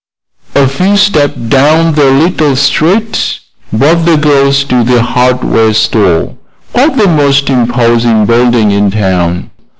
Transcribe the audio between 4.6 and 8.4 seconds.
to the hardware store, quite the most imposing